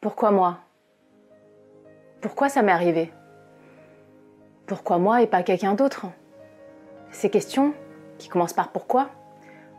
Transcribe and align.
Pourquoi 0.00 0.30
moi? 0.30 0.56
Pourquoi 2.22 2.48
ça 2.48 2.62
m'est 2.62 2.72
arrivé? 2.72 3.12
Pourquoi 4.66 4.96
moi 4.96 5.20
et 5.20 5.26
pas 5.26 5.42
quelqu'un 5.42 5.74
d'autre? 5.74 6.06
Ces 7.10 7.28
questions, 7.28 7.74
qui 8.16 8.30
commencent 8.30 8.54
par 8.54 8.72
pourquoi, 8.72 9.10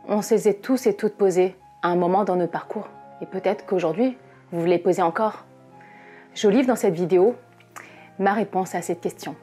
on 0.06 0.22
se 0.22 0.36
les 0.36 0.54
tous 0.54 0.86
et 0.86 0.94
toutes 0.94 1.16
posées 1.16 1.56
à 1.82 1.88
un 1.88 1.96
moment 1.96 2.22
dans 2.22 2.36
notre 2.36 2.52
parcours. 2.52 2.88
Et 3.20 3.26
peut-être 3.26 3.66
qu'aujourd'hui, 3.66 4.16
vous 4.52 4.60
vous 4.60 4.66
les 4.66 4.78
posez 4.78 5.02
encore. 5.02 5.44
Je 6.34 6.46
livre 6.46 6.68
dans 6.68 6.76
cette 6.76 6.94
vidéo 6.94 7.34
ma 8.20 8.32
réponse 8.32 8.76
à 8.76 8.82
cette 8.82 9.00
question. 9.00 9.34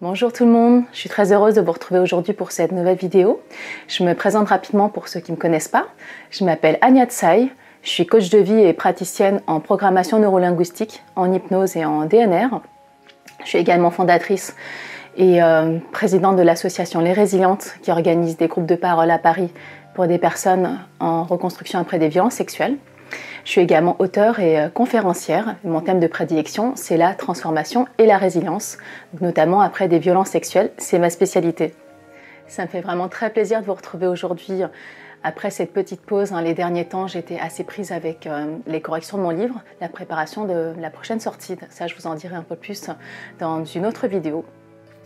Bonjour 0.00 0.32
tout 0.32 0.44
le 0.44 0.52
monde, 0.52 0.84
je 0.92 0.98
suis 1.00 1.08
très 1.08 1.32
heureuse 1.32 1.56
de 1.56 1.60
vous 1.60 1.72
retrouver 1.72 1.98
aujourd'hui 1.98 2.32
pour 2.32 2.52
cette 2.52 2.70
nouvelle 2.70 2.96
vidéo. 2.96 3.42
Je 3.88 4.04
me 4.04 4.14
présente 4.14 4.46
rapidement 4.46 4.88
pour 4.88 5.08
ceux 5.08 5.18
qui 5.18 5.32
ne 5.32 5.36
me 5.36 5.40
connaissent 5.40 5.66
pas. 5.66 5.88
Je 6.30 6.44
m'appelle 6.44 6.78
Anya 6.82 7.06
Tsai, 7.06 7.48
je 7.82 7.88
suis 7.88 8.06
coach 8.06 8.30
de 8.30 8.38
vie 8.38 8.60
et 8.60 8.72
praticienne 8.72 9.42
en 9.48 9.58
programmation 9.58 10.20
neurolinguistique, 10.20 11.02
en 11.16 11.32
hypnose 11.32 11.76
et 11.76 11.84
en 11.84 12.04
DNR. 12.04 12.60
Je 13.42 13.48
suis 13.48 13.58
également 13.58 13.90
fondatrice 13.90 14.54
et 15.16 15.42
euh, 15.42 15.78
présidente 15.90 16.36
de 16.36 16.42
l'association 16.42 17.00
Les 17.00 17.12
Résilientes 17.12 17.74
qui 17.82 17.90
organise 17.90 18.36
des 18.36 18.46
groupes 18.46 18.66
de 18.66 18.76
parole 18.76 19.10
à 19.10 19.18
Paris 19.18 19.50
pour 19.96 20.06
des 20.06 20.18
personnes 20.18 20.78
en 21.00 21.24
reconstruction 21.24 21.80
après 21.80 21.98
des 21.98 22.08
violences 22.08 22.34
sexuelles. 22.34 22.76
Je 23.44 23.50
suis 23.50 23.60
également 23.60 23.96
auteure 23.98 24.40
et 24.40 24.60
euh, 24.60 24.68
conférencière. 24.68 25.56
Mon 25.64 25.80
thème 25.80 26.00
de 26.00 26.06
prédilection, 26.06 26.72
c'est 26.76 26.96
la 26.96 27.14
transformation 27.14 27.86
et 27.98 28.06
la 28.06 28.18
résilience, 28.18 28.78
notamment 29.20 29.60
après 29.60 29.88
des 29.88 29.98
violences 29.98 30.30
sexuelles. 30.30 30.70
C'est 30.78 30.98
ma 30.98 31.10
spécialité. 31.10 31.74
Ça 32.46 32.62
me 32.62 32.68
fait 32.68 32.80
vraiment 32.80 33.08
très 33.08 33.30
plaisir 33.30 33.60
de 33.60 33.66
vous 33.66 33.74
retrouver 33.74 34.06
aujourd'hui. 34.06 34.62
Après 35.22 35.50
cette 35.50 35.72
petite 35.72 36.00
pause, 36.00 36.32
hein, 36.32 36.42
les 36.42 36.54
derniers 36.54 36.84
temps, 36.84 37.06
j'étais 37.06 37.38
assez 37.38 37.64
prise 37.64 37.90
avec 37.90 38.26
euh, 38.26 38.56
les 38.66 38.80
corrections 38.80 39.18
de 39.18 39.22
mon 39.22 39.30
livre, 39.30 39.62
la 39.80 39.88
préparation 39.88 40.44
de 40.44 40.74
la 40.78 40.90
prochaine 40.90 41.20
sortie. 41.20 41.56
Ça, 41.70 41.86
je 41.86 41.94
vous 41.96 42.06
en 42.06 42.14
dirai 42.14 42.36
un 42.36 42.42
peu 42.42 42.56
plus 42.56 42.90
dans 43.38 43.64
une 43.64 43.84
autre 43.84 44.06
vidéo. 44.06 44.44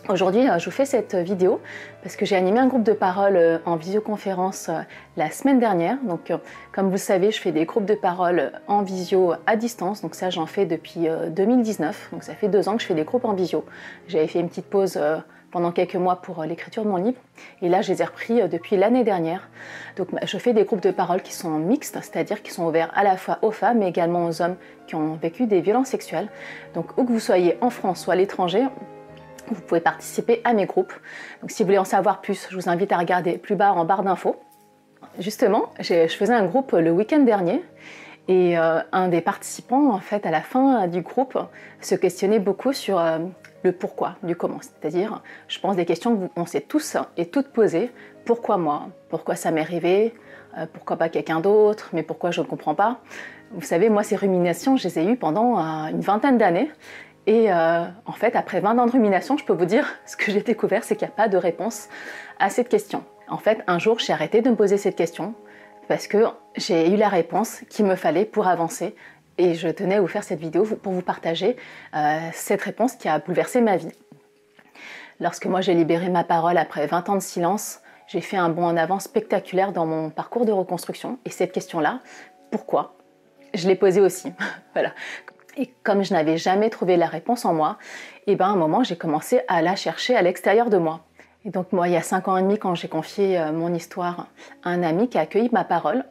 Aujourd'hui, 0.09 0.49
euh, 0.51 0.59
je 0.59 0.65
vous 0.65 0.73
fais 0.73 0.85
cette 0.85 1.15
vidéo 1.15 1.61
parce 2.03 2.17
que 2.17 2.27
j'ai 2.27 2.35
animé 2.35 2.59
un 2.59 2.67
groupe 2.67 2.83
de 2.83 2.93
parole 2.93 3.37
euh, 3.37 3.59
en 3.67 3.77
visioconférence 3.77 4.69
euh, 4.69 4.81
la 5.17 5.31
semaine 5.31 5.61
dernière. 5.61 5.97
Donc, 6.03 6.33
comme 6.73 6.87
vous 6.87 6.93
le 6.93 6.97
savez, 6.99 7.31
je 7.31 7.41
fais 7.41 7.53
des 7.53 7.67
groupes 7.67 7.85
de 7.85 7.95
parole 7.95 8.51
en 8.67 8.83
visio 8.83 9.35
à 9.47 9.55
distance. 9.55 10.03
Donc 10.03 10.17
ça, 10.17 10.29
j'en 10.29 10.47
fais 10.47 10.67
depuis 10.67 11.07
2019. 11.31 12.09
Donc 12.11 12.25
ça 12.25 12.35
fait 12.35 12.49
deux 12.49 12.69
ans 12.69 12.75
que 12.75 12.83
je 12.83 12.87
fais 12.87 12.95
des 12.95 13.05
groupes 13.05 13.25
en 13.25 13.35
visio. 13.35 13.65
J'avais 14.09 14.27
fait 14.27 14.41
une 14.41 14.49
petite 14.49 14.67
pause 14.67 14.99
pendant 15.53 15.71
quelques 15.71 15.95
mois 15.95 16.17
pour 16.17 16.43
l'écriture 16.43 16.83
de 16.83 16.89
mon 16.89 16.97
livre. 16.97 17.19
Et 17.61 17.69
là, 17.69 17.81
je 17.83 17.93
les 17.93 18.03
ai 18.03 18.05
repris 18.05 18.49
depuis 18.49 18.77
l'année 18.77 19.05
dernière. 19.05 19.49
Donc 19.97 20.09
je 20.25 20.39
fais 20.39 20.53
des 20.53 20.65
groupes 20.65 20.83
de 20.83 20.91
parole 20.91 21.23
qui 21.23 21.33
sont 21.33 21.59
mixtes, 21.59 21.99
c'est-à-dire 22.03 22.43
qui 22.43 22.51
sont 22.51 22.67
ouverts 22.67 22.91
à 22.95 23.05
la 23.05 23.17
fois 23.17 23.39
aux 23.43 23.53
femmes, 23.53 23.79
mais 23.79 23.89
également 23.89 24.27
aux 24.27 24.43
hommes 24.43 24.57
qui 24.89 24.97
ont 24.97 25.15
vécu 25.15 25.47
des 25.47 25.61
violences 25.61 25.89
sexuelles. 25.89 26.29
Donc 26.75 26.99
où 26.99 27.05
que 27.05 27.13
vous 27.13 27.21
soyez 27.21 27.57
en 27.61 27.71
France 27.71 28.07
ou 28.07 28.11
à 28.11 28.17
l'étranger, 28.17 28.65
vous 29.49 29.61
pouvez 29.61 29.81
participer 29.81 30.41
à 30.45 30.53
mes 30.53 30.67
groupes. 30.67 30.93
Donc 31.41 31.51
si 31.51 31.63
vous 31.63 31.67
voulez 31.67 31.79
en 31.79 31.85
savoir 31.85 32.21
plus, 32.21 32.47
je 32.51 32.57
vous 32.57 32.69
invite 32.69 32.93
à 32.93 32.99
regarder 32.99 33.39
plus 33.39 33.57
bas 33.57 33.73
en 33.73 33.85
barre 33.85 34.03
d'infos. 34.03 34.37
Justement, 35.19 35.71
je 35.79 36.07
faisais 36.07 36.33
un 36.33 36.47
groupe 36.47 36.73
le 36.73 36.91
week-end 36.91 37.21
dernier 37.21 37.63
et 38.29 38.57
euh, 38.57 38.81
un 38.93 39.09
des 39.09 39.21
participants, 39.21 39.91
en 39.93 39.99
fait, 39.99 40.25
à 40.27 40.31
la 40.31 40.41
fin 40.41 40.87
du 40.87 41.03
groupe, 41.03 41.39
se 41.81 41.95
questionnait 41.95 42.39
beaucoup 42.39 42.73
sur 42.73 42.99
euh, 42.99 43.19
le 43.63 43.73
pourquoi 43.73 44.15
du 44.23 44.37
comment. 44.37 44.61
C'est-à-dire, 44.61 45.23
je 45.49 45.59
pense 45.59 45.77
des 45.77 45.85
questions 45.85 46.31
qu'on 46.35 46.47
s'est 46.47 46.61
tous 46.61 46.97
et 47.17 47.27
toutes 47.27 47.49
posées. 47.49 47.91
Pourquoi 48.25 48.57
moi? 48.59 48.89
Pourquoi 49.11 49.35
ça 49.35 49.51
m'est 49.51 49.61
arrivé? 49.61 50.15
Euh, 50.57 50.67
Pourquoi 50.73 50.97
pas 50.97 51.09
quelqu'un 51.09 51.41
d'autre? 51.41 51.91
Mais 51.93 52.03
pourquoi 52.03 52.31
je 52.31 52.41
ne 52.41 52.47
comprends 52.47 52.75
pas? 52.75 53.01
Vous 53.51 53.63
savez, 53.63 53.91
moi, 53.91 54.03
ces 54.03 54.17
ruminations, 54.17 54.77
je 54.77 54.85
les 54.85 54.99
ai 55.01 55.05
eues 55.05 55.17
pendant 55.17 55.59
une 55.59 56.01
vingtaine 56.01 56.39
d'années. 56.39 56.71
Et 57.27 57.53
euh, 57.53 57.85
en 58.07 58.13
fait, 58.13 58.35
après 58.35 58.61
20 58.61 58.79
ans 58.79 58.87
de 58.87 58.91
rumination, 58.91 59.37
je 59.37 59.45
peux 59.45 59.53
vous 59.53 59.65
dire, 59.65 59.87
ce 60.07 60.17
que 60.17 60.33
j'ai 60.33 60.41
découvert, 60.41 60.83
c'est 60.85 60.97
qu'il 60.97 61.07
n'y 61.07 61.13
a 61.13 61.17
pas 61.17 61.29
de 61.29 61.37
réponse 61.37 61.89
à 62.39 62.51
cette 62.51 62.69
question. 62.69 63.05
En 63.29 63.39
fait, 63.39 63.63
un 63.67 63.79
jour, 63.79 63.99
j'ai 63.99 64.13
arrêté 64.13 64.43
de 64.43 64.51
me 64.51 64.57
poser 64.57 64.77
cette 64.77 64.97
question 64.97 65.35
parce 65.89 66.07
que 66.07 66.25
j'ai 66.57 66.91
eu 66.91 66.97
la 66.97 67.09
réponse 67.09 67.61
qu'il 67.69 67.87
me 67.87 67.95
fallait 67.95 68.25
pour 68.25 68.49
avancer. 68.49 68.95
Et 69.39 69.55
je 69.55 69.69
tenais 69.69 69.97
à 69.97 70.01
vous 70.01 70.09
faire 70.09 70.25
cette 70.25 70.41
vidéo 70.41 70.65
pour 70.65 70.93
vous 70.93 71.03
partager 71.03 71.57
euh, 71.95 72.19
cette 72.33 72.63
réponse 72.63 72.95
qui 72.97 73.09
a 73.09 73.19
bouleversé 73.19 73.61
ma 73.61 73.77
vie. 73.77 73.93
Lorsque 75.21 75.47
moi 75.47 75.61
j'ai 75.61 75.75
libéré 75.75 76.11
ma 76.11 76.25
parole 76.25 76.59
après 76.59 76.87
20 76.87 77.09
ans 77.09 77.15
de 77.15 77.21
silence, 77.21 77.81
j'ai 78.09 78.21
fait 78.21 78.37
un 78.37 78.51
bond 78.51 78.65
en 78.65 78.77
avant 78.77 78.99
spectaculaire 78.99 79.73
dans 79.73 79.87
mon 79.87 80.11
parcours 80.11 80.45
de 80.45 80.53
reconstruction. 80.53 81.19
Et 81.25 81.31
cette 81.31 81.53
question-là, 81.53 82.01
pourquoi? 82.51 82.97
Je 83.55 83.69
l'ai 83.69 83.75
posée 83.75 84.01
aussi. 84.01 84.33
voilà. 84.75 84.93
Et 85.57 85.71
comme 85.83 86.03
je 86.03 86.15
n'avais 86.15 86.39
jamais 86.39 86.71
trouvé 86.71 86.97
la 86.97 87.07
réponse 87.07 87.45
en 87.45 87.53
moi, 87.53 87.77
et 88.27 88.33
eh 88.33 88.37
ben 88.37 88.47
à 88.47 88.49
un 88.49 88.57
moment 88.57 88.85
j'ai 88.85 88.97
commencé 88.97 89.41
à 89.49 89.63
la 89.63 89.77
chercher 89.77 90.17
à 90.17 90.23
l'extérieur 90.23 90.71
de 90.71 90.79
moi. 90.79 91.01
Et 91.45 91.51
donc 91.51 91.73
moi, 91.73 91.89
il 91.89 91.95
y 91.95 91.97
a 91.97 92.03
cinq 92.03 92.29
ans 92.29 92.37
et 92.37 92.43
demi, 92.43 92.59
quand 92.59 92.75
j'ai 92.75 92.89
confié 92.89 93.39
euh, 93.39 93.53
mon 93.53 93.75
histoire 93.75 94.29
à 94.63 94.71
un 94.71 94.83
ami 94.83 95.09
qui 95.09 95.19
a 95.19 95.23
accueilli 95.23 95.49
ma 95.53 95.65
parole, 95.65 96.05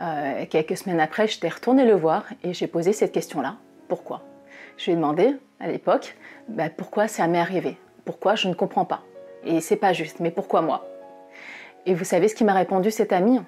euh, 0.00 0.44
quelques 0.50 0.76
semaines 0.76 1.00
après, 1.00 1.28
j'étais 1.28 1.48
retournée 1.48 1.84
le 1.84 1.94
voir 1.94 2.24
et 2.42 2.52
j'ai 2.52 2.66
posé 2.66 2.92
cette 2.92 3.12
question-là. 3.12 3.56
Pourquoi? 3.88 4.22
Je 4.76 4.86
lui 4.86 4.92
ai 4.92 4.96
demandé 4.96 5.36
à 5.60 5.68
l'époque, 5.68 6.16
bah, 6.48 6.68
pourquoi 6.68 7.06
ça 7.06 7.28
m'est 7.28 7.38
arrivé? 7.38 7.78
Pourquoi 8.04 8.34
je 8.34 8.48
ne 8.48 8.54
comprends 8.54 8.84
pas? 8.84 9.02
Et 9.44 9.60
c'est 9.60 9.76
pas 9.76 9.92
juste, 9.92 10.18
mais 10.18 10.32
pourquoi 10.32 10.62
moi? 10.62 10.84
Et 11.86 11.94
vous 11.94 12.04
savez 12.04 12.26
ce 12.26 12.34
qu'il 12.34 12.46
m'a 12.46 12.54
répondu 12.54 12.90
cet 12.90 13.12
ami? 13.12 13.40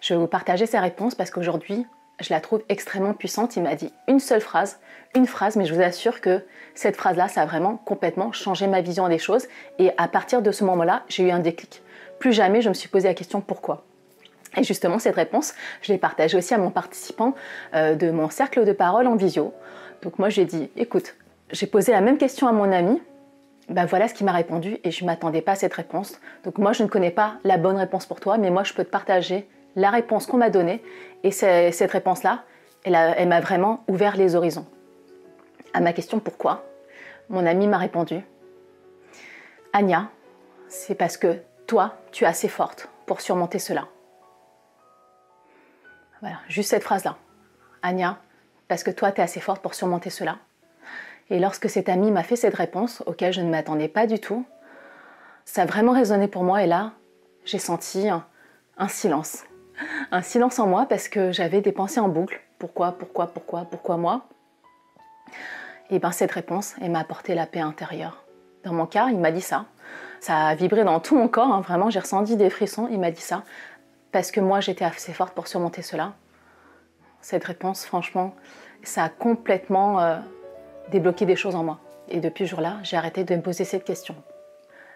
Je 0.00 0.14
vais 0.14 0.20
vous 0.20 0.28
partager 0.28 0.66
sa 0.66 0.80
réponse 0.80 1.16
parce 1.16 1.30
qu'aujourd'hui, 1.30 1.84
je 2.20 2.32
la 2.32 2.40
trouve 2.40 2.62
extrêmement 2.68 3.14
puissante. 3.14 3.56
Il 3.56 3.62
m'a 3.62 3.74
dit 3.74 3.92
une 4.08 4.20
seule 4.20 4.40
phrase, 4.40 4.78
une 5.14 5.26
phrase, 5.26 5.56
mais 5.56 5.64
je 5.64 5.74
vous 5.74 5.82
assure 5.82 6.20
que 6.20 6.42
cette 6.74 6.96
phrase-là, 6.96 7.28
ça 7.28 7.42
a 7.42 7.46
vraiment 7.46 7.76
complètement 7.76 8.32
changé 8.32 8.66
ma 8.66 8.80
vision 8.80 9.08
des 9.08 9.18
choses. 9.18 9.46
Et 9.78 9.90
à 9.96 10.08
partir 10.08 10.42
de 10.42 10.50
ce 10.50 10.64
moment-là, 10.64 11.02
j'ai 11.08 11.24
eu 11.24 11.30
un 11.30 11.38
déclic. 11.38 11.82
Plus 12.18 12.32
jamais, 12.32 12.62
je 12.62 12.68
me 12.68 12.74
suis 12.74 12.88
posé 12.88 13.08
la 13.08 13.14
question 13.14 13.40
pourquoi? 13.40 13.84
Et 14.56 14.62
justement, 14.62 14.98
cette 14.98 15.16
réponse, 15.16 15.54
je 15.82 15.92
l'ai 15.92 15.98
partagée 15.98 16.38
aussi 16.38 16.54
à 16.54 16.58
mon 16.58 16.70
participant 16.70 17.34
euh, 17.74 17.94
de 17.94 18.10
mon 18.10 18.30
cercle 18.30 18.64
de 18.64 18.72
parole 18.72 19.06
en 19.06 19.16
visio. 19.16 19.52
Donc 20.02 20.18
moi, 20.18 20.28
j'ai 20.28 20.44
dit, 20.44 20.70
écoute, 20.76 21.16
j'ai 21.50 21.66
posé 21.66 21.92
la 21.92 22.00
même 22.00 22.18
question 22.18 22.46
à 22.46 22.52
mon 22.52 22.70
ami. 22.70 23.00
Ben 23.68 23.86
voilà 23.86 24.08
ce 24.08 24.14
qu'il 24.14 24.26
m'a 24.26 24.32
répondu 24.32 24.76
et 24.84 24.90
je 24.90 25.04
ne 25.04 25.06
m'attendais 25.06 25.40
pas 25.40 25.52
à 25.52 25.54
cette 25.56 25.72
réponse. 25.72 26.20
Donc 26.44 26.58
moi, 26.58 26.72
je 26.72 26.82
ne 26.82 26.88
connais 26.88 27.10
pas 27.10 27.38
la 27.44 27.56
bonne 27.56 27.76
réponse 27.76 28.04
pour 28.06 28.20
toi, 28.20 28.36
mais 28.36 28.50
moi, 28.50 28.62
je 28.62 28.74
peux 28.74 28.84
te 28.84 28.90
partager 28.90 29.48
la 29.76 29.90
réponse 29.90 30.26
qu'on 30.26 30.38
m'a 30.38 30.50
donnée. 30.50 30.82
Et 31.22 31.30
cette 31.30 31.90
réponse-là, 31.90 32.44
elle, 32.84 33.28
m'a 33.28 33.40
vraiment 33.40 33.84
ouvert 33.88 34.16
les 34.16 34.34
horizons. 34.36 34.66
À 35.72 35.80
ma 35.80 35.92
question 35.92 36.20
pourquoi, 36.20 36.64
mon 37.28 37.46
ami 37.46 37.66
m'a 37.66 37.78
répondu 37.78 38.20
Anya, 39.72 40.10
c'est 40.68 40.94
parce 40.94 41.16
que 41.16 41.38
toi, 41.66 41.96
tu 42.12 42.24
es 42.24 42.26
assez 42.26 42.48
forte 42.48 42.88
pour 43.06 43.20
surmonter 43.20 43.58
cela. 43.58 43.88
Voilà, 46.20 46.36
juste 46.48 46.70
cette 46.70 46.84
phrase-là. 46.84 47.16
Anya, 47.82 48.18
parce 48.68 48.84
que 48.84 48.90
toi, 48.90 49.10
tu 49.10 49.20
es 49.20 49.24
assez 49.24 49.40
forte 49.40 49.62
pour 49.62 49.74
surmonter 49.74 50.10
cela. 50.10 50.38
Et 51.30 51.40
lorsque 51.40 51.68
cet 51.68 51.88
ami 51.88 52.10
m'a 52.10 52.22
fait 52.22 52.36
cette 52.36 52.54
réponse, 52.54 53.02
auquel 53.06 53.32
je 53.32 53.40
ne 53.40 53.50
m'attendais 53.50 53.88
pas 53.88 54.06
du 54.06 54.20
tout, 54.20 54.44
ça 55.44 55.62
a 55.62 55.66
vraiment 55.66 55.92
résonné 55.92 56.28
pour 56.28 56.44
moi 56.44 56.62
et 56.62 56.66
là, 56.66 56.92
j'ai 57.44 57.58
senti 57.58 58.08
un 58.08 58.88
silence 58.88 59.44
un 60.10 60.22
silence 60.22 60.58
en 60.58 60.66
moi 60.66 60.86
parce 60.88 61.08
que 61.08 61.32
j'avais 61.32 61.60
des 61.60 61.72
pensées 61.72 62.00
en 62.00 62.08
boucle. 62.08 62.40
Pourquoi, 62.58 62.92
pourquoi, 62.92 63.26
pourquoi, 63.26 63.64
pourquoi 63.64 63.96
moi? 63.96 64.26
Et 65.90 65.98
bien 65.98 66.12
cette 66.12 66.32
réponse, 66.32 66.74
elle 66.80 66.90
m'a 66.90 67.00
apporté 67.00 67.34
la 67.34 67.46
paix 67.46 67.60
intérieure. 67.60 68.24
Dans 68.64 68.72
mon 68.72 68.86
cas, 68.86 69.08
il 69.08 69.18
m'a 69.18 69.30
dit 69.30 69.40
ça. 69.40 69.66
Ça 70.20 70.46
a 70.46 70.54
vibré 70.54 70.84
dans 70.84 71.00
tout 71.00 71.16
mon 71.16 71.28
corps, 71.28 71.52
hein. 71.52 71.60
vraiment, 71.60 71.90
j'ai 71.90 71.98
ressenti 71.98 72.36
des 72.36 72.48
frissons. 72.48 72.88
Il 72.90 72.98
m'a 72.98 73.10
dit 73.10 73.20
ça 73.20 73.42
parce 74.12 74.30
que 74.30 74.40
moi, 74.40 74.60
j'étais 74.60 74.84
assez 74.84 75.12
forte 75.12 75.34
pour 75.34 75.48
surmonter 75.48 75.82
cela. 75.82 76.14
Cette 77.20 77.44
réponse, 77.44 77.84
franchement, 77.84 78.34
ça 78.84 79.04
a 79.04 79.08
complètement 79.08 80.00
euh, 80.00 80.18
débloqué 80.90 81.26
des 81.26 81.36
choses 81.36 81.56
en 81.56 81.64
moi. 81.64 81.80
Et 82.08 82.20
depuis 82.20 82.46
ce 82.46 82.50
jour-là, 82.50 82.76
j'ai 82.84 82.96
arrêté 82.96 83.24
de 83.24 83.34
me 83.34 83.42
poser 83.42 83.64
cette 83.64 83.84
question. 83.84 84.14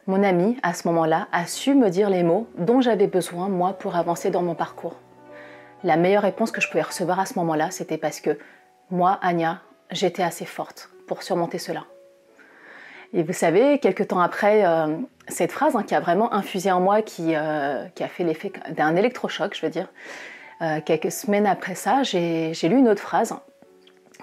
Mon 0.09 0.23
ami, 0.23 0.57
à 0.63 0.73
ce 0.73 0.89
moment-là, 0.89 1.29
a 1.33 1.45
su 1.45 1.75
me 1.75 1.91
dire 1.91 2.09
les 2.09 2.23
mots 2.23 2.49
dont 2.57 2.81
j'avais 2.81 3.09
besoin, 3.09 3.51
moi, 3.51 3.75
pour 3.75 3.95
avancer 3.95 4.31
dans 4.31 4.41
mon 4.41 4.55
parcours. 4.55 4.97
La 5.85 5.99
meilleure 5.99 6.23
réponse 6.23 6.51
que 6.51 6.63
je 6.63 6.69
pouvais 6.69 6.83
recevoir 6.83 7.21
à 7.21 7.27
ce 7.27 7.35
moment-là, 7.39 7.71
c'était 7.71 7.99
parce 7.99 8.23
que 8.23 8.39
moi, 8.91 9.19
Anya, 9.21 9.61
j'étais 9.91 10.23
assez 10.23 10.47
forte 10.47 10.89
pour 11.07 11.23
surmonter 11.23 11.59
cela. 11.59 11.85
Et 13.13 13.23
vous 13.23 13.35
savez, 13.35 13.81
quelques 13.81 14.09
temps 14.09 14.21
après 14.21 14.65
euh, 14.65 14.97
cette 15.29 15.53
phrase 15.53 15.77
hein, 15.77 15.83
qui 15.83 15.95
a 15.95 16.01
vraiment 16.01 16.33
infusé 16.33 16.73
en 16.73 16.81
moi, 16.81 17.03
qui, 17.03 17.37
euh, 17.37 17.85
qui 17.95 18.03
a 18.03 18.09
fait 18.09 18.25
l'effet 18.25 18.51
d'un 18.71 18.97
électrochoc, 18.97 19.55
je 19.55 19.67
veux 19.67 19.71
dire, 19.71 19.89
euh, 20.63 20.81
quelques 20.81 21.13
semaines 21.13 21.47
après 21.47 21.75
ça, 21.75 22.03
j'ai 22.03 22.55
lu 22.63 22.79
une 22.79 22.89
autre 22.89 23.03
phrase 23.03 23.35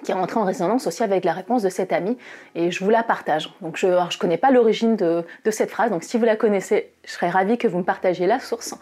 qui 0.05 0.11
est 0.11 0.15
rentrée 0.15 0.39
en 0.39 0.45
résonance 0.45 0.87
aussi 0.87 1.03
avec 1.03 1.25
la 1.25 1.33
réponse 1.33 1.63
de 1.63 1.69
cet 1.69 1.91
ami 1.91 2.17
et 2.53 2.71
je 2.71 2.83
vous 2.83 2.89
la 2.89 3.03
partage. 3.03 3.51
Donc 3.61 3.75
je 3.75 3.87
ne 3.87 4.17
connais 4.17 4.37
pas 4.37 4.51
l'origine 4.51 4.95
de, 4.95 5.25
cette 5.49 5.71
phrase, 5.71 5.89
donc 5.89 6.03
si 6.03 6.17
vous 6.17 6.25
la 6.25 6.35
connaissez, 6.35 6.93
je 7.03 7.11
serais 7.11 7.29
ravie 7.29 7.57
que 7.57 7.67
vous 7.67 7.79
me 7.79 7.83
partagiez 7.83 8.27
la 8.27 8.39
source. 8.39 8.75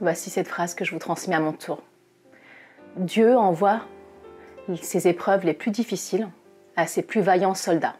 voici 0.00 0.28
cette 0.28 0.48
phrase 0.48 0.74
que 0.74 0.84
je 0.84 0.92
vous 0.92 0.98
transmets 0.98 1.36
à 1.36 1.40
mon 1.40 1.52
tour. 1.52 1.82
Dieu 2.96 3.36
envoie 3.36 3.80
ses 4.82 5.08
épreuves 5.08 5.46
les 5.46 5.54
plus 5.54 5.70
difficiles 5.70 6.28
à 6.76 6.86
ses 6.86 7.02
plus 7.02 7.20
vaillants 7.20 7.54
soldats. 7.54 7.94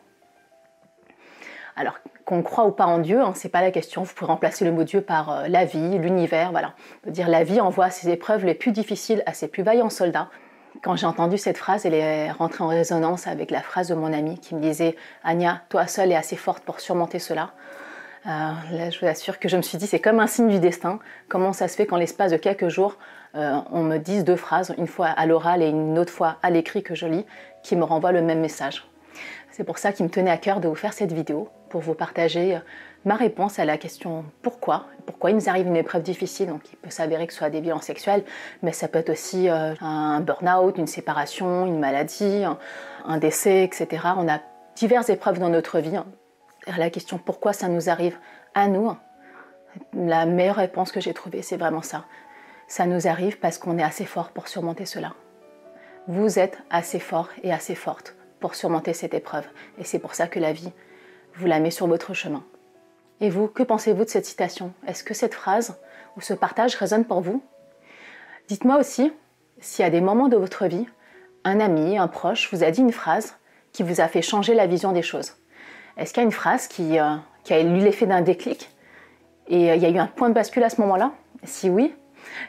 Alors, 1.77 1.99
qu'on 2.25 2.43
croit 2.43 2.67
ou 2.67 2.73
pas 2.73 2.87
en 2.87 2.99
Dieu, 2.99 3.21
hein, 3.21 3.33
c'est 3.37 3.49
pas 3.49 3.63
la 3.63 3.71
question. 3.71 4.03
Vous 4.03 4.13
pouvez 4.13 4.27
remplacer 4.27 4.65
le 4.65 4.73
mot 4.73 4.83
Dieu 4.83 5.01
par 5.01 5.31
euh, 5.31 5.49
la 5.49 5.65
vie, 5.65 5.99
l'univers, 5.99 6.51
voilà. 6.51 6.75
Dire 7.07 7.29
la 7.29 7.45
vie 7.45 7.61
envoie 7.61 7.91
ses 7.91 8.11
épreuves 8.11 8.45
les 8.45 8.55
plus 8.55 8.73
difficiles 8.73 9.23
à 9.27 9.33
ses 9.33 9.47
plus 9.47 9.63
vaillants 9.63 9.89
soldats. 9.89 10.29
Quand 10.83 10.95
j'ai 10.95 11.07
entendu 11.07 11.39
cette 11.39 11.59
phrase, 11.59 11.87
elle 11.87 11.95
est 11.95 12.31
rentrée 12.31 12.63
en 12.63 12.69
résonance 12.69 13.27
avec 13.27 13.51
la 13.51 13.63
phrase 13.63 13.89
de 13.89 13.95
mon 13.95 14.13
ami 14.13 14.39
qui 14.39 14.55
me 14.55 14.61
disait 14.61 14.95
Anya, 15.25 15.63
toi 15.69 15.87
seule 15.89 16.13
es 16.13 16.15
assez 16.15 16.37
forte 16.37 16.63
pour 16.63 16.79
surmonter 16.79 17.19
cela. 17.19 17.51
Euh, 18.27 18.31
là, 18.73 18.91
je 18.91 19.01
vous 19.01 19.07
assure 19.07 19.39
que 19.39 19.49
je 19.49 19.57
me 19.57 19.63
suis 19.63 19.79
dit, 19.79 19.87
c'est 19.87 20.01
comme 20.01 20.21
un 20.21 20.27
signe 20.27 20.49
du 20.49 20.61
destin. 20.61 21.01
Comment 21.29 21.53
ça 21.53 21.67
se 21.67 21.75
fait 21.75 21.87
qu'en 21.87 21.97
l'espace 21.97 22.31
de 22.31 22.37
quelques 22.37 22.69
jours, 22.69 22.97
euh, 23.35 23.59
on 23.73 23.83
me 23.83 23.99
dise 23.99 24.25
deux 24.25 24.37
phrases, 24.37 24.75
une 24.79 24.87
fois 24.87 25.07
à 25.07 25.27
l'oral 25.27 25.63
et 25.63 25.69
une 25.69 25.99
autre 25.99 26.13
fois 26.13 26.37
à 26.43 26.51
l'écrit 26.51 26.83
que 26.83 26.95
je 26.95 27.07
lis, 27.07 27.27
qui 27.63 27.75
me 27.75 27.85
renvoient 27.85 28.13
le 28.13 28.23
même 28.23 28.41
message. 28.41 28.88
C'est 29.51 29.65
pour 29.65 29.79
ça 29.79 29.93
qu'il 29.93 30.05
me 30.07 30.11
tenait 30.11 30.31
à 30.31 30.37
cœur 30.37 30.61
de 30.61 30.69
vous 30.69 30.75
faire 30.75 30.93
cette 30.93 31.13
vidéo, 31.13 31.49
pour 31.69 31.81
vous 31.81 31.95
partager 31.95 32.57
euh, 32.57 32.61
ma 33.05 33.15
réponse 33.15 33.59
à 33.59 33.65
la 33.65 33.77
question 33.77 34.25
pourquoi? 34.43 34.87
Pourquoi 35.07 35.31
il 35.31 35.37
nous 35.37 35.49
arrive 35.49 35.67
une 35.67 35.77
épreuve 35.77 36.03
difficile? 36.03 36.49
Donc 36.49 36.63
il 36.73 36.77
peut 36.77 36.91
s'avérer 36.91 37.27
que 37.27 37.33
ce 37.33 37.39
soit 37.39 37.51
des 37.51 37.61
violences 37.61 37.85
sexuelles, 37.85 38.25
mais 38.63 38.73
ça 38.73 38.89
peut 38.89 38.99
être 38.99 39.11
aussi 39.11 39.49
euh, 39.49 39.75
un 39.81 40.21
burn-out, 40.21 40.79
une 40.79 40.87
séparation, 40.87 41.67
une 41.67 41.79
maladie, 41.79 42.45
un 43.05 43.19
décès, 43.19 43.65
etc. 43.65 44.03
On 44.17 44.29
a 44.29 44.41
diverses 44.77 45.11
épreuves 45.11 45.39
dans 45.39 45.51
notre 45.51 45.81
vie. 45.81 45.99
La 46.77 46.91
question 46.91 47.19
pourquoi 47.19 47.53
ça 47.53 47.69
nous 47.69 47.89
arrive 47.89 48.17
à 48.55 48.69
nous, 48.69 48.93
la 49.95 50.27
meilleure 50.27 50.57
réponse 50.57 50.93
que 50.93 51.01
j'ai 51.01 51.15
trouvée, 51.15 51.43
c'est 51.43 51.57
vraiment 51.57 51.83
ça. 51.83 52.05
Ça 52.67 52.87
nous 52.87 53.07
arrive 53.07 53.39
parce 53.39 53.59
qu'on 53.59 53.79
est 53.79 53.83
assez 53.83 54.05
fort 54.05 54.31
pour 54.31 54.49
surmonter 54.49 54.85
cela. 54.85 55.15
Vous 56.07 56.39
êtes 56.39 56.59
assez 56.71 56.99
fort 56.99 57.29
et 57.43 57.53
assez 57.53 57.75
forte 57.75 58.18
pour 58.41 58.55
surmonter 58.55 58.93
cette 58.93 59.15
épreuve. 59.15 59.47
Et 59.79 59.85
c'est 59.85 59.99
pour 59.99 60.15
ça 60.15 60.27
que 60.27 60.39
la 60.39 60.53
vie 60.53 60.73
vous 61.35 61.47
la 61.47 61.61
met 61.61 61.71
sur 61.71 61.87
votre 61.87 62.15
chemin. 62.15 62.45
Et 63.21 63.31
vous, 63.31 63.49
que 63.49 63.63
pensez-vous 63.63 64.05
de 64.05 64.11
cette 64.11 64.27
citation? 64.27 64.73
Est-ce 64.87 65.05
que 65.05 65.15
cette 65.15 65.35
phrase 65.35 65.77
ou 66.17 66.21
ce 66.21 66.35
partage 66.35 66.77
résonne 66.77 67.05
pour 67.05 67.21
vous? 67.21 67.43
Dites-moi 68.49 68.79
aussi 68.79 69.13
si 69.61 69.83
à 69.83 69.91
des 69.91 70.01
moments 70.01 70.29
de 70.29 70.37
votre 70.37 70.67
vie, 70.67 70.87
un 71.45 71.61
ami, 71.61 71.99
un 71.99 72.09
proche 72.09 72.53
vous 72.53 72.63
a 72.63 72.71
dit 72.71 72.81
une 72.81 72.93
phrase 72.93 73.37
qui 73.73 73.83
vous 73.83 74.01
a 74.01 74.09
fait 74.09 74.23
changer 74.23 74.55
la 74.55 74.67
vision 74.67 74.93
des 74.93 75.03
choses. 75.03 75.35
Est-ce 75.97 76.13
qu'il 76.13 76.23
y 76.23 76.25
a 76.25 76.27
une 76.27 76.33
phrase 76.33 76.69
qui, 76.69 76.99
euh, 76.99 77.17
qui 77.45 77.53
a 77.53 77.61
eu 77.61 77.79
l'effet 77.79 78.07
d'un 78.07 78.21
déclic? 78.21 78.71
Et 79.49 79.71
euh, 79.71 79.75
il 79.77 79.83
y 79.83 79.87
a 79.87 79.91
eu 79.91 79.99
un 79.99 80.07
point 80.07 80.29
de 80.29 80.35
bascule 80.35 80.63
à 80.63 80.71
ce 80.71 80.81
moment-là? 80.81 81.13
Si 81.45 81.69
oui, 81.69 81.95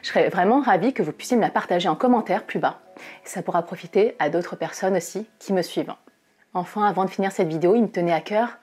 je 0.02 0.08
serais 0.08 0.28
vraiment 0.28 0.60
ravie 0.60 0.92
que 0.92 1.02
vous 1.02 1.12
puissiez 1.12 1.36
me 1.36 1.42
la 1.42 1.50
partager 1.50 1.88
en 1.88 1.96
commentaire 1.96 2.44
plus 2.44 2.58
bas. 2.58 2.80
ça 3.24 3.42
pourra 3.42 3.62
profiter 3.62 4.16
à 4.18 4.28
d'autres 4.28 4.56
personnes 4.56 4.96
aussi 4.96 5.26
qui 5.38 5.52
me 5.52 5.62
suivent. 5.62 5.94
Enfin, 6.52 6.84
avant 6.84 7.04
de 7.04 7.10
finir 7.10 7.32
cette 7.32 7.48
vidéo, 7.48 7.74
il 7.74 7.82
me 7.82 7.88
tenait 7.88 8.12
à 8.12 8.20
cœur 8.20 8.58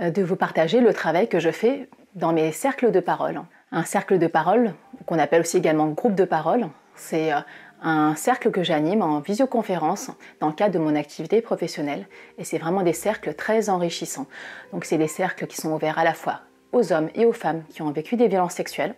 euh, 0.00 0.10
de 0.10 0.22
vous 0.22 0.36
partager 0.36 0.80
le 0.80 0.92
travail 0.92 1.28
que 1.28 1.40
je 1.40 1.50
fais 1.50 1.88
dans 2.14 2.32
mes 2.32 2.52
cercles 2.52 2.90
de 2.90 3.00
parole. 3.00 3.42
Un 3.72 3.84
cercle 3.84 4.18
de 4.18 4.26
parole, 4.26 4.72
qu'on 5.06 5.18
appelle 5.18 5.40
aussi 5.40 5.56
également 5.56 5.88
groupe 5.88 6.14
de 6.14 6.24
parole, 6.24 6.68
c'est 6.94 7.32
euh, 7.32 7.40
un 7.82 8.14
cercle 8.14 8.50
que 8.50 8.62
j'anime 8.62 9.02
en 9.02 9.20
visioconférence 9.20 10.10
dans 10.40 10.48
le 10.48 10.52
cadre 10.52 10.74
de 10.74 10.78
mon 10.78 10.94
activité 10.94 11.40
professionnelle. 11.40 12.06
Et 12.38 12.44
c'est 12.44 12.58
vraiment 12.58 12.82
des 12.82 12.92
cercles 12.92 13.34
très 13.34 13.68
enrichissants. 13.68 14.26
Donc 14.72 14.84
c'est 14.84 14.98
des 14.98 15.08
cercles 15.08 15.46
qui 15.46 15.56
sont 15.56 15.72
ouverts 15.72 15.98
à 15.98 16.04
la 16.04 16.14
fois 16.14 16.40
aux 16.72 16.92
hommes 16.92 17.08
et 17.14 17.24
aux 17.24 17.32
femmes 17.32 17.64
qui 17.70 17.82
ont 17.82 17.90
vécu 17.90 18.16
des 18.16 18.28
violences 18.28 18.54
sexuelles, 18.54 18.94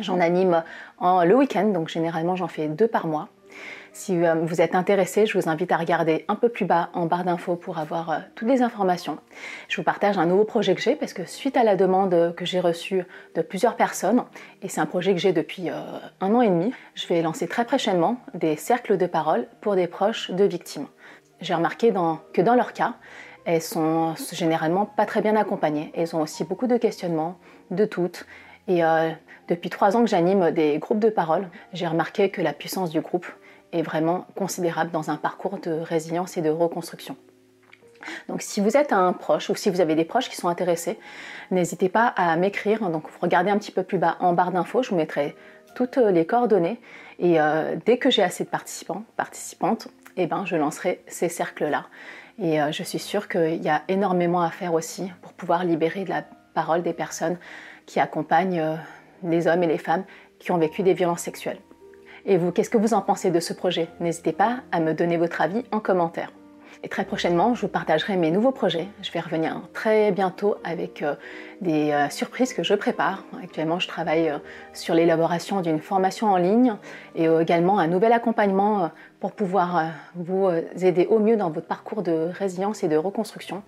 J'en 0.00 0.20
anime 0.20 0.62
le 1.00 1.34
week-end, 1.34 1.66
donc 1.66 1.88
généralement 1.88 2.36
j'en 2.36 2.48
fais 2.48 2.68
deux 2.68 2.88
par 2.88 3.06
mois. 3.06 3.28
Si 3.92 4.24
euh, 4.24 4.34
vous 4.34 4.60
êtes 4.60 4.74
intéressé, 4.74 5.26
je 5.26 5.36
vous 5.36 5.48
invite 5.48 5.72
à 5.72 5.76
regarder 5.76 6.24
un 6.28 6.36
peu 6.36 6.48
plus 6.48 6.64
bas 6.64 6.90
en 6.92 7.06
barre 7.06 7.24
d'infos 7.24 7.56
pour 7.56 7.78
avoir 7.78 8.10
euh, 8.10 8.18
toutes 8.36 8.48
les 8.48 8.62
informations. 8.62 9.18
Je 9.68 9.76
vous 9.76 9.82
partage 9.82 10.18
un 10.18 10.26
nouveau 10.26 10.44
projet 10.44 10.74
que 10.74 10.80
j'ai 10.80 10.94
parce 10.94 11.12
que 11.12 11.24
suite 11.24 11.56
à 11.56 11.64
la 11.64 11.74
demande 11.74 12.34
que 12.36 12.44
j'ai 12.44 12.60
reçue 12.60 13.04
de 13.34 13.42
plusieurs 13.42 13.76
personnes, 13.76 14.24
et 14.62 14.68
c'est 14.68 14.80
un 14.80 14.86
projet 14.86 15.14
que 15.14 15.20
j'ai 15.20 15.32
depuis 15.32 15.70
euh, 15.70 15.82
un 16.20 16.34
an 16.34 16.42
et 16.42 16.48
demi, 16.48 16.72
je 16.94 17.06
vais 17.08 17.22
lancer 17.22 17.48
très 17.48 17.64
prochainement 17.64 18.20
des 18.34 18.56
cercles 18.56 18.98
de 18.98 19.06
parole 19.06 19.48
pour 19.60 19.74
des 19.74 19.88
proches 19.88 20.30
de 20.30 20.44
victimes. 20.44 20.86
J'ai 21.40 21.54
remarqué 21.54 21.92
que 22.32 22.42
dans 22.42 22.54
leur 22.54 22.72
cas, 22.72 22.94
elles 23.44 23.62
sont 23.62 24.14
généralement 24.32 24.86
pas 24.86 25.06
très 25.06 25.22
bien 25.22 25.34
accompagnées. 25.36 25.90
Elles 25.94 26.14
ont 26.14 26.20
aussi 26.20 26.44
beaucoup 26.44 26.66
de 26.66 26.76
questionnements, 26.76 27.38
de 27.70 27.84
doutes, 27.84 28.26
et 28.68 28.84
euh, 28.84 29.10
depuis 29.48 29.70
trois 29.70 29.96
ans 29.96 30.02
que 30.02 30.10
j'anime 30.10 30.50
des 30.50 30.78
groupes 30.78 31.00
de 31.00 31.08
parole, 31.08 31.48
j'ai 31.72 31.86
remarqué 31.86 32.30
que 32.30 32.42
la 32.42 32.52
puissance 32.52 32.90
du 32.90 33.00
groupe 33.00 33.26
est 33.72 33.82
vraiment 33.82 34.26
considérable 34.36 34.90
dans 34.90 35.10
un 35.10 35.16
parcours 35.16 35.58
de 35.58 35.72
résilience 35.72 36.36
et 36.36 36.42
de 36.42 36.50
reconstruction. 36.50 37.16
Donc 38.28 38.42
si 38.42 38.60
vous 38.60 38.76
êtes 38.76 38.92
un 38.92 39.12
proche 39.12 39.50
ou 39.50 39.56
si 39.56 39.70
vous 39.70 39.80
avez 39.80 39.94
des 39.94 40.04
proches 40.04 40.28
qui 40.28 40.36
sont 40.36 40.48
intéressés, 40.48 40.98
n'hésitez 41.50 41.88
pas 41.88 42.06
à 42.06 42.36
m'écrire. 42.36 42.88
Donc 42.90 43.04
regardez 43.20 43.50
un 43.50 43.58
petit 43.58 43.72
peu 43.72 43.82
plus 43.82 43.98
bas 43.98 44.16
en 44.20 44.34
barre 44.34 44.52
d'infos, 44.52 44.82
je 44.82 44.90
vous 44.90 44.96
mettrai 44.96 45.34
toutes 45.74 45.96
les 45.96 46.26
coordonnées. 46.26 46.80
Et 47.18 47.40
euh, 47.40 47.76
dès 47.86 47.98
que 47.98 48.10
j'ai 48.10 48.22
assez 48.22 48.44
de 48.44 48.48
participants, 48.48 49.02
participantes, 49.16 49.88
eh 50.16 50.26
ben, 50.26 50.44
je 50.44 50.56
lancerai 50.56 51.02
ces 51.06 51.28
cercles-là. 51.28 51.86
Et 52.40 52.60
euh, 52.60 52.70
je 52.70 52.82
suis 52.82 52.98
sûre 52.98 53.28
qu'il 53.28 53.62
y 53.62 53.68
a 53.68 53.82
énormément 53.88 54.42
à 54.42 54.50
faire 54.50 54.74
aussi 54.74 55.10
pour 55.22 55.32
pouvoir 55.32 55.64
libérer 55.64 56.04
de 56.04 56.10
la 56.10 56.24
parole 56.54 56.82
des 56.82 56.92
personnes 56.92 57.38
qui 57.88 57.98
accompagne 58.00 58.60
euh, 58.60 58.74
les 59.24 59.48
hommes 59.48 59.62
et 59.62 59.66
les 59.66 59.78
femmes 59.78 60.04
qui 60.38 60.52
ont 60.52 60.58
vécu 60.58 60.82
des 60.82 60.92
violences 60.92 61.22
sexuelles. 61.22 61.58
Et 62.26 62.36
vous, 62.36 62.52
qu'est-ce 62.52 62.70
que 62.70 62.76
vous 62.76 62.92
en 62.92 63.00
pensez 63.00 63.30
de 63.30 63.40
ce 63.40 63.54
projet? 63.54 63.88
N'hésitez 63.98 64.32
pas 64.32 64.58
à 64.70 64.78
me 64.78 64.92
donner 64.92 65.16
votre 65.16 65.40
avis 65.40 65.64
en 65.72 65.80
commentaire. 65.80 66.30
Et 66.84 66.88
très 66.88 67.06
prochainement, 67.06 67.54
je 67.54 67.62
vous 67.62 67.68
partagerai 67.68 68.16
mes 68.16 68.30
nouveaux 68.30 68.52
projets. 68.52 68.86
Je 69.02 69.10
vais 69.10 69.20
revenir 69.20 69.62
très 69.72 70.12
bientôt 70.12 70.56
avec 70.64 71.00
euh, 71.00 71.14
des 71.62 71.90
euh, 71.90 72.10
surprises 72.10 72.52
que 72.52 72.62
je 72.62 72.74
prépare. 72.74 73.24
Actuellement, 73.42 73.78
je 73.78 73.88
travaille 73.88 74.34
sur 74.74 74.94
l'élaboration 74.94 75.62
d'une 75.62 75.80
formation 75.80 76.30
en 76.30 76.36
ligne 76.36 76.76
et 77.16 77.24
également 77.24 77.78
un 77.78 77.86
nouvel 77.86 78.12
accompagnement 78.12 78.90
pour 79.18 79.32
pouvoir 79.32 79.92
vous 80.14 80.50
aider 80.80 81.06
au 81.06 81.18
mieux 81.18 81.38
dans 81.38 81.50
votre 81.50 81.66
parcours 81.66 82.02
de 82.02 82.28
résilience 82.38 82.84
et 82.84 82.88
de 82.88 82.96
reconstruction 82.96 83.62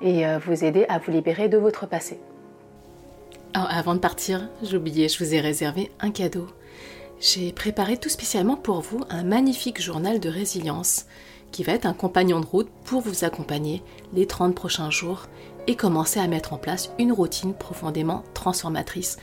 et 0.00 0.24
vous 0.38 0.64
aider 0.64 0.86
à 0.88 0.98
vous 0.98 1.10
libérer 1.10 1.48
de 1.48 1.58
votre 1.58 1.86
passé. 1.86 2.20
Alors 3.54 3.70
avant 3.70 3.94
de 3.94 4.00
partir, 4.00 4.48
oublié, 4.74 5.08
je 5.08 5.22
vous 5.22 5.34
ai 5.34 5.40
réservé 5.40 5.90
un 6.00 6.10
cadeau. 6.10 6.46
J'ai 7.20 7.52
préparé 7.52 7.96
tout 7.96 8.10
spécialement 8.10 8.56
pour 8.56 8.80
vous 8.80 9.00
un 9.08 9.22
magnifique 9.22 9.80
journal 9.80 10.20
de 10.20 10.28
résilience 10.28 11.06
qui 11.52 11.62
va 11.62 11.72
être 11.72 11.86
un 11.86 11.94
compagnon 11.94 12.40
de 12.40 12.46
route 12.46 12.68
pour 12.84 13.00
vous 13.00 13.24
accompagner 13.24 13.82
les 14.12 14.26
30 14.26 14.54
prochains 14.54 14.90
jours 14.90 15.26
et 15.66 15.76
commencer 15.76 16.20
à 16.20 16.26
mettre 16.26 16.52
en 16.52 16.58
place 16.58 16.90
une 16.98 17.12
routine 17.12 17.54
profondément 17.54 18.24
transformatrice 18.34 19.16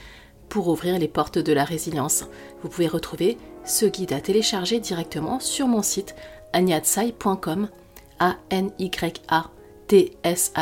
pour 0.49 0.67
ouvrir 0.67 0.97
les 0.97 1.07
portes 1.07 1.37
de 1.37 1.53
la 1.53 1.63
résilience. 1.63 2.25
Vous 2.61 2.69
pouvez 2.69 2.87
retrouver 2.87 3.37
ce 3.65 3.85
guide 3.85 4.13
à 4.13 4.21
télécharger 4.21 4.79
directement 4.79 5.39
sur 5.39 5.67
mon 5.67 5.81
site 5.81 6.15
agnatsai.com 6.53 7.69
a 8.19 8.37
y 8.79 8.91
a 9.27 9.51
t 9.87 10.17
s 10.23 10.53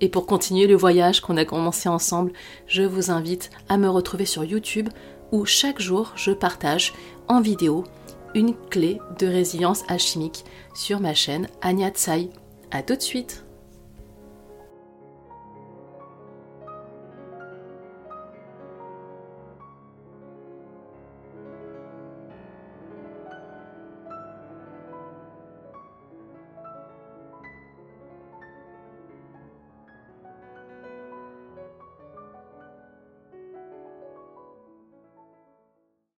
et 0.00 0.08
pour 0.08 0.26
continuer 0.26 0.66
le 0.66 0.76
voyage 0.76 1.20
qu'on 1.20 1.36
a 1.36 1.44
commencé 1.44 1.88
ensemble, 1.88 2.32
je 2.66 2.82
vous 2.82 3.10
invite 3.10 3.50
à 3.68 3.76
me 3.76 3.88
retrouver 3.88 4.26
sur 4.26 4.44
YouTube 4.44 4.88
où 5.32 5.44
chaque 5.44 5.80
jour 5.80 6.12
je 6.16 6.32
partage 6.32 6.92
en 7.28 7.40
vidéo 7.40 7.84
une 8.34 8.54
clé 8.70 8.98
de 9.18 9.26
résilience 9.26 9.82
alchimique 9.88 10.44
sur 10.74 11.00
ma 11.00 11.14
chaîne 11.14 11.48
Anya 11.62 11.90
Tsai. 11.90 12.30
A 12.70 12.82
tout 12.82 12.96
de 12.96 13.02
suite 13.02 13.44